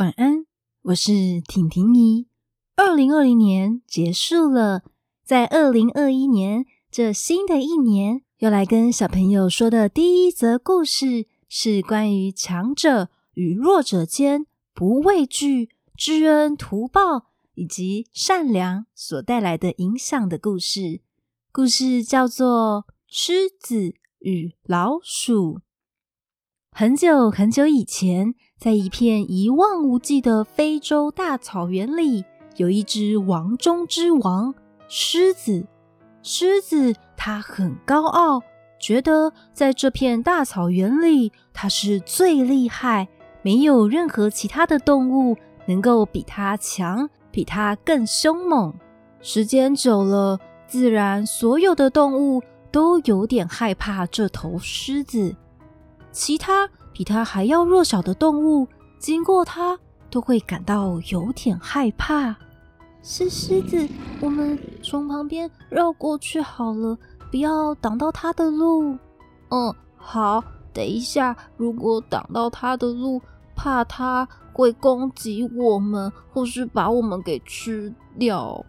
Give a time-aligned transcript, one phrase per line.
[0.00, 0.46] 晚安，
[0.84, 2.26] 我是婷婷姨。
[2.74, 4.82] 二零二零年结束了，
[5.22, 21.02] 在二零二一年这新的一年，要来跟小朋友说的第一则故事是关于强者与弱者间不畏惧、知恩图报以及善良所带来的影响的故事。
[21.52, 25.56] 故事叫做《狮子与老鼠》。
[26.72, 34.54] 很久很久以前，在一片一望无际的非洲大草原里，有一只王中之王——
[34.86, 35.66] 狮子。
[36.22, 38.42] 狮子它很高傲，
[38.78, 43.08] 觉得在这片大草原里，它是最厉害，
[43.40, 48.74] 没有任何其他的动物能够比它强，比它更凶猛。
[49.22, 55.34] 时间久了，自然所有的动物都有点害怕这头狮子。
[56.12, 56.68] 其他
[57.00, 59.78] 比它还要弱小的动物，经过它
[60.10, 62.36] 都会感到有点害怕。
[63.02, 63.88] 是狮子，
[64.20, 66.98] 我们从旁边绕过去好了，
[67.30, 68.98] 不要挡到它的路。
[69.48, 70.44] 嗯，好。
[70.74, 73.18] 等一下，如果挡到它的路，
[73.56, 78.62] 怕它会攻击我们，或是把我们给吃掉。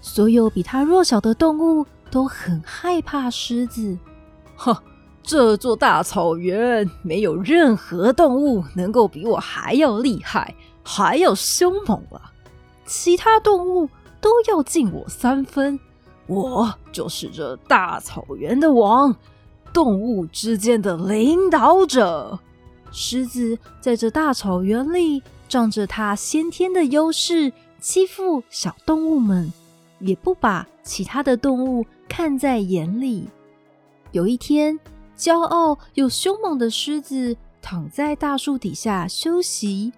[0.00, 3.96] 所有比它弱小的动物都很害怕狮子。
[4.58, 4.76] 哼。
[5.26, 12.30] 这座大草原没有任何动物能够比我还要厉害，还要凶猛啊！
[12.86, 13.88] 其他动物
[14.20, 15.80] 都要敬我三分，
[16.28, 19.16] 我就是这大草原的王，
[19.72, 22.38] 动物之间的领导者。
[22.92, 29.52] 狮子在这大草原里仗着它先天的优势，欺负小动物们，
[29.98, 33.28] 也不把其他的动物看在眼里。
[34.12, 34.78] 有一天，
[35.16, 39.92] 骄傲又凶猛的狮子躺在大树底下休息，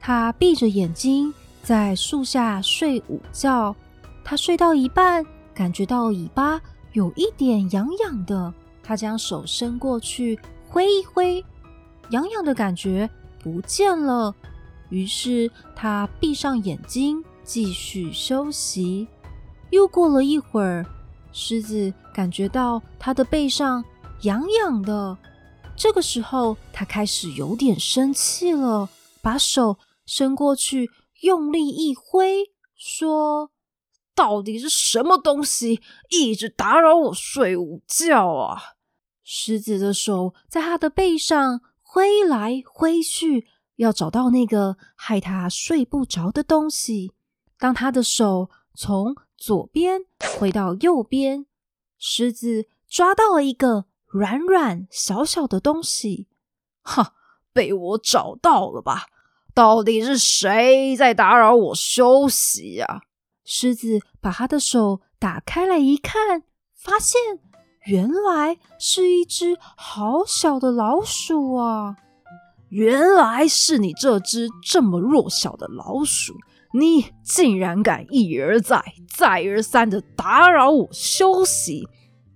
[0.00, 1.32] 它闭着眼睛
[1.62, 3.74] 在树下睡午觉。
[4.24, 6.60] 它睡到一半，感觉到尾巴
[6.92, 10.38] 有一点痒痒的，它将手伸过去
[10.68, 11.44] 挥一挥，
[12.10, 13.08] 痒痒的感觉
[13.42, 14.34] 不见了。
[14.88, 19.06] 于是它闭上眼睛继续休息。
[19.70, 20.84] 又过了一会儿，
[21.32, 23.84] 狮子感觉到它的背上。
[24.24, 25.18] 痒痒的，
[25.76, 28.88] 这个时候他开始有点生气了，
[29.20, 30.90] 把手伸过去，
[31.20, 33.50] 用力一挥，说
[34.14, 38.76] ：“到底是什么东西一直打扰我睡午觉啊？”
[39.22, 43.46] 狮子的手在他的背上挥来挥去，
[43.76, 47.12] 要找到那个害他睡不着的东西。
[47.58, 50.02] 当他的手从左边
[50.38, 51.44] 挥到右边，
[51.98, 53.84] 狮子抓到了一个。
[54.14, 56.28] 软软小小的东西，
[56.82, 57.14] 哈，
[57.52, 59.06] 被我找到了吧？
[59.52, 63.02] 到底是谁在打扰我休息呀？
[63.44, 66.44] 狮子把他的手打开来一看，
[66.76, 67.20] 发现
[67.86, 71.96] 原来是一只好小的老鼠啊！
[72.68, 76.34] 原来是你这只这么弱小的老鼠，
[76.72, 78.80] 你竟然敢一而再、
[79.12, 81.88] 再而三的打扰我休息，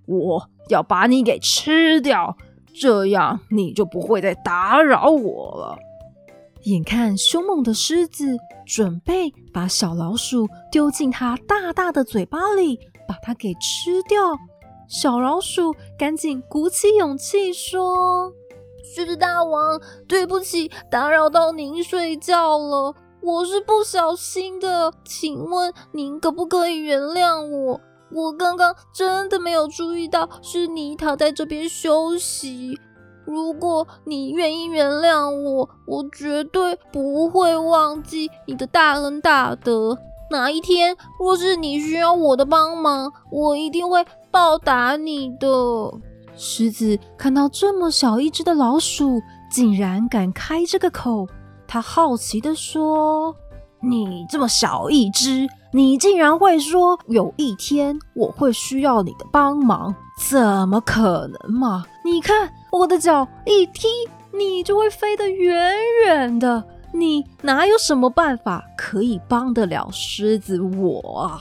[0.08, 0.48] 我。
[0.68, 2.36] 要把你给吃掉，
[2.78, 5.78] 这样你就不会再打扰我了。
[6.64, 8.36] 眼看凶猛的狮子
[8.66, 14.18] 准备把小老鼠丢进它大大的嘴巴里，把它给吃掉，
[14.86, 18.30] 小老鼠赶紧鼓起勇气说
[18.94, 27.80] ：“狮子大王，对不起，打扰到您睡觉了，我是不小心的，请问您可不可以原谅我？”
[28.10, 32.78] 我刚刚真的没有注意到是你躺在这边休息。
[33.24, 39.98] 如果你愿意原谅我，我绝对不会忘记你的大恩大德。
[40.30, 45.48] 哪一天若是你需要我的帮忙，我一定会报答你的。
[46.36, 51.26] 狮子看到这么小一只的老鼠，竟然敢开这个口，
[51.66, 53.34] 他好奇的说
[53.82, 59.94] ：“你这么小一只。”你竟然会说有一天我会需要你的帮忙？
[60.30, 61.84] 怎么可能嘛？
[62.04, 63.86] 你看我的脚一踢，
[64.32, 66.64] 你就会飞得远远的。
[66.92, 71.38] 你哪有什么办法可以帮得了狮子我啊？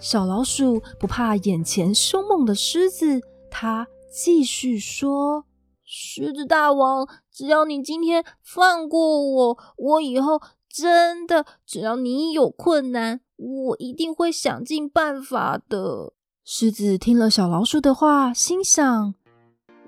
[0.00, 3.20] 小老鼠不怕眼前凶猛的狮子，
[3.50, 5.44] 它继续说
[5.84, 10.40] ：“狮子大王，只要你今天放过我，我以后
[10.76, 16.14] 真的只要你有困难。”我一定会想尽办法的。
[16.42, 19.14] 狮子听了小老鼠的话，心想：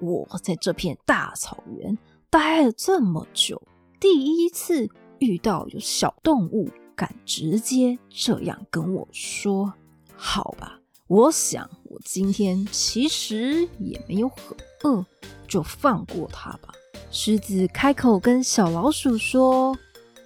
[0.00, 1.96] 我在这片大草原
[2.28, 3.62] 待了这么久，
[3.98, 4.86] 第一次
[5.18, 9.72] 遇到有小动物敢直接这样跟我说，
[10.14, 15.02] 好吧，我想我今天其实也没有很饿，
[15.46, 16.74] 就放过它吧。
[17.10, 19.74] 狮子开口跟小老鼠说：“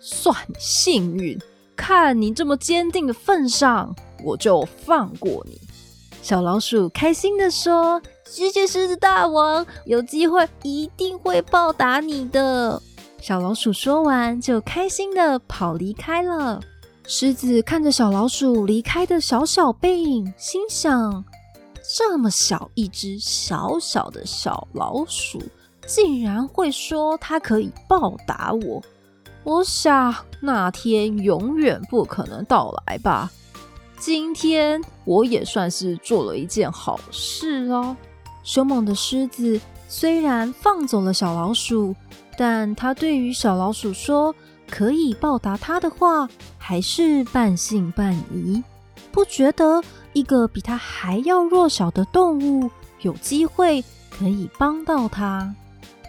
[0.04, 1.38] 算你幸运，
[1.76, 3.94] 看你这么坚定的份上，
[4.25, 5.60] 我就放过你。”
[6.20, 12.82] 小老鼠开心地说：“谢谢狮子大王，有机会一定会报答你的。”
[13.22, 16.60] 小老鼠说完，就开心的跑离开了。
[17.06, 21.25] 狮子看着小老鼠离开的小小背影，心想：
[21.96, 25.40] 这么小一只小小的小老鼠，
[25.87, 28.82] 竟然会说它可以报答我。
[29.44, 33.31] 我想那天永远不可能到来吧。
[33.99, 37.97] 今天我也算是做了一件好事哦。
[38.43, 41.94] 凶猛的狮子虽然放走了小老鼠，
[42.37, 44.35] 但他对于小老鼠说
[44.69, 46.29] 可以报答他的话，
[46.59, 48.62] 还是半信半疑，
[49.12, 52.71] 不觉得一个比他还要弱小的动物
[53.03, 55.55] 有机会可以帮到他。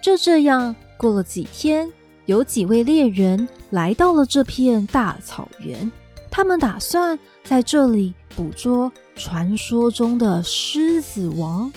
[0.01, 1.91] 就这样过了几天，
[2.25, 5.91] 有几位猎人来到了这片大草原。
[6.31, 11.71] 他们打算在这里捕捉传说中的狮子王。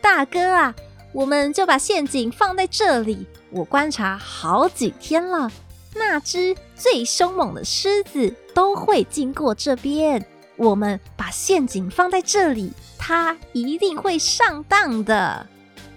[0.00, 0.74] 大哥啊，
[1.12, 3.26] 我们就把陷阱放在这里。
[3.50, 5.50] 我观察好几天了，
[5.94, 10.24] 那只最凶猛的狮子都会经过这边。
[10.56, 15.46] 我们把陷阱放在这里，它一定会上当的。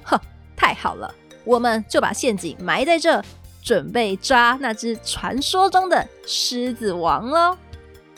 [0.03, 0.19] 呵，
[0.55, 1.13] 太好了，
[1.45, 3.23] 我们就把陷阱埋在这，
[3.61, 7.57] 准备抓那只传说中的狮子王喽。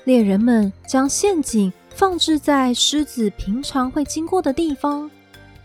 [0.05, 5.09] 猎人们将陷阱放置在狮子平常会经过的地方。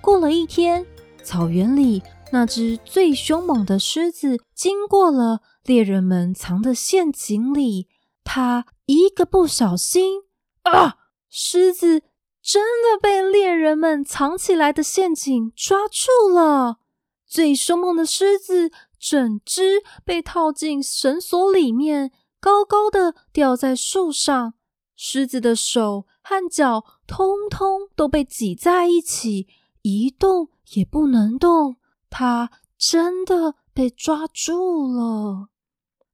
[0.01, 0.87] 过了一天，
[1.23, 7.89] 草原里那只最凶猛的狮子经过了猎人们藏的陷阱里。
[8.25, 10.23] 它一个不小心，
[10.63, 10.97] 啊！
[11.31, 12.03] 狮子
[12.43, 16.79] 真的被猎人们藏起来的陷阱抓住了。
[17.29, 22.11] 最凶猛的狮子整只被套进绳索里面。
[22.41, 24.55] 高高的吊在树上，
[24.95, 29.49] 狮子的手和脚通通都被挤在一起，
[29.83, 31.77] 一动也不能动。
[32.09, 35.49] 它真的被抓住了！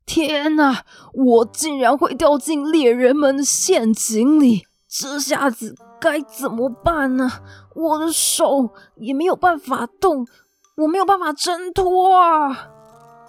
[0.06, 4.66] 天哪，我竟然会掉进猎人们的陷阱里！
[4.88, 7.30] 这下子该怎么办呢？
[7.74, 10.26] 我的手也没有办法动，
[10.76, 12.68] 我没有办法挣脱啊！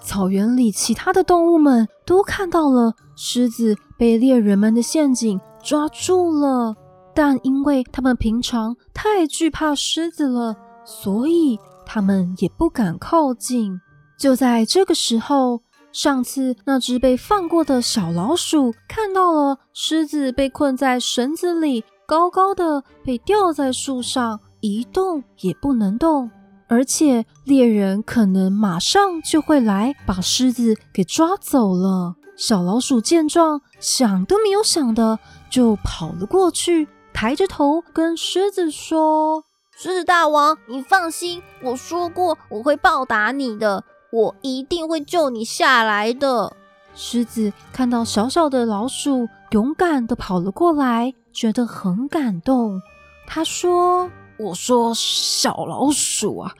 [0.02, 6.76] 草原里其他的动物们都看到了狮子被猎人们的陷阱抓住了，
[7.14, 13.80] 但因为他们平常太惧怕狮子了，所以他们也不敢靠近。
[14.18, 15.62] 就在这个时候，
[15.92, 26.32] 上次那只被放过的小老鼠看到了狮子被困在绳子里，高高的被吊在树上，一动也不能动。
[26.68, 32.16] 而且猎人可能马上就会来把狮子给抓走了。
[32.36, 35.20] 小老鼠见状，想都没有想的
[35.50, 39.46] 就跑了过去，抬着头跟狮子说
[39.78, 46.58] ：“狮子大王，你放心，我说过我会报答你的，我一定会救你下来的。”
[46.94, 52.82] 狮子看到小小的老鼠勇敢的跑了过来，觉得很感动。
[53.28, 54.10] 他说。
[54.38, 56.54] 我说：“小老鼠啊，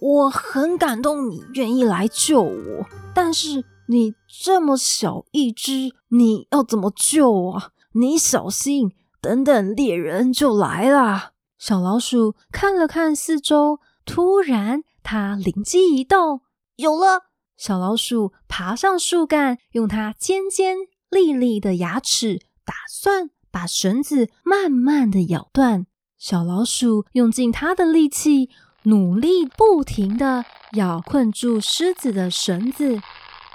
[0.00, 7.70] 我很感动你愿意来救我，但是你这么小一只，你要怎么救啊？
[7.92, 16.42] 你小心，等等猎人就来了。”小老鼠看了看四周，突然它灵机一动，
[16.76, 17.24] 有了！
[17.56, 20.76] 小老鼠爬上树干，用它尖尖
[21.10, 25.87] 利利的牙齿，打算把绳子慢慢的咬断。
[26.18, 28.50] 小老鼠用尽它的力气，
[28.82, 33.00] 努力不停地咬困住狮子的绳子。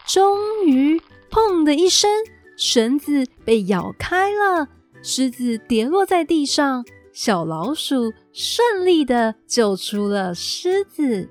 [0.07, 0.97] 终于，
[1.29, 2.09] 砰的一声，
[2.57, 4.69] 绳子被咬开了，
[5.01, 6.85] 狮子跌落在地上。
[7.11, 11.29] 小老鼠顺利的救出了狮子。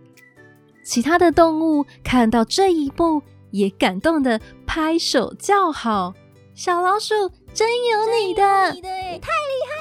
[0.85, 6.13] 其他的动物看到这一幕，也感动的拍手叫好
[6.55, 7.15] ：“小老鼠
[7.55, 9.72] 真有你的，你的太厉害！”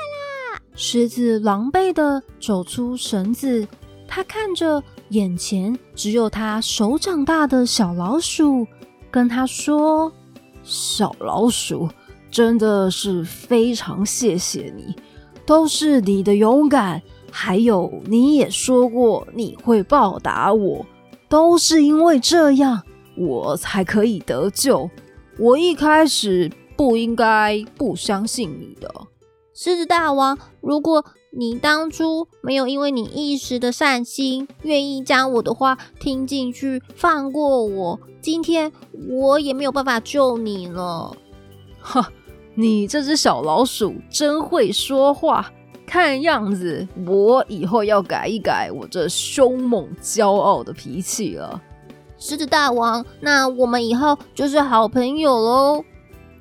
[0.84, 3.68] 狮子狼狈地走出绳子，
[4.08, 8.66] 他看着眼前只有他手掌大的小老鼠，
[9.12, 10.12] 跟他说
[10.66, 11.88] ：“小老鼠，
[12.32, 14.96] 真的是非常谢谢你，
[15.46, 17.00] 都是你的勇敢，
[17.32, 20.84] 还有你也说过你会报答我，
[21.30, 22.82] 都是因为这样，
[23.16, 24.90] 我才可以得救。
[25.38, 28.92] 我一开始不应该不相信你的。
[29.64, 38.72] 狮子大王，如果你当初没有因为你一时的善心，愿意将我的话听进去，放过我，今天
[39.08, 41.16] 我也没有办法救你了。
[41.80, 42.12] 哈，
[42.56, 45.52] 你这只小老鼠真会说话。
[45.86, 51.62] 看样子，我以后要改一改我这凶猛骄傲的脾气了。
[52.18, 55.84] 狮子大王，那我们以后就是好朋友喽。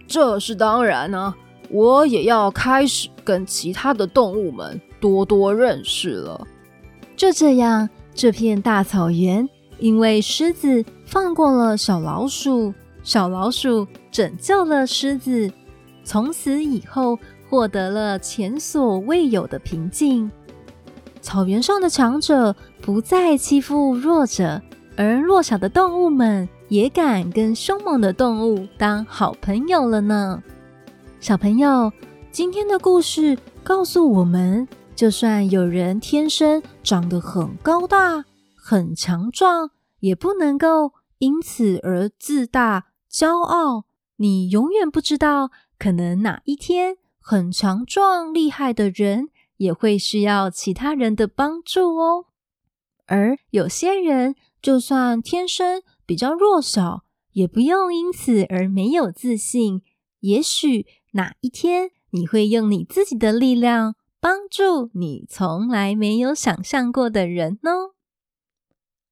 [0.09, 1.35] 这是当然呢，
[1.71, 6.47] 我也要开始跟其他的动物们多多认识了。
[7.17, 9.49] 就这样，这片大草原
[9.79, 15.51] 因为狮子放过了小老鼠，小老鼠拯救了狮子，
[16.05, 17.19] 从此以后。
[17.51, 20.31] 获得了前所未有的平静。
[21.21, 24.63] 草原上的强者不再欺负弱者，
[24.97, 30.41] 而弱小的动物们也敢跟凶猛的动物当好朋友了呢。
[31.21, 31.93] 小朋友，
[32.33, 38.25] 今天的故事告诉我们，就算有人天生长得很高大、
[38.57, 43.85] 很强壮，也不能够因此而自大、骄傲。
[44.17, 46.97] 你永远不知道，可能哪一天。
[47.23, 52.25] 很强壮厉害的人也会需要其他人的帮助哦。
[53.07, 59.83] 而有些人就算天生比较弱小，也不用因此而没有自信。
[60.21, 67.71] 也许哪一天你会用你自己的力量帮助你从来没有想象过的人呢。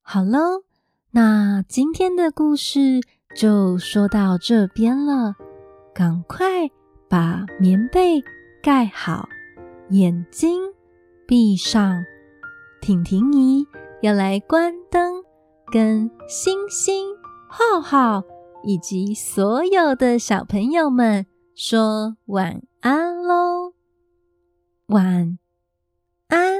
[0.01, 0.63] 好喽，
[1.11, 3.01] 那今天的故事
[3.35, 5.35] 就说到这边了，
[5.93, 6.69] 赶快。
[7.11, 8.23] 把棉被
[8.61, 9.27] 盖好，
[9.89, 10.61] 眼睛
[11.25, 12.03] 闭上。
[12.81, 13.65] 婷婷姨
[14.03, 15.23] 要来关灯，
[15.71, 17.07] 跟星星、
[17.49, 18.21] 浩浩
[18.63, 21.25] 以及所有的小朋友们
[21.61, 23.73] 说晚安喽
[24.85, 25.37] 晚
[26.29, 26.58] 安。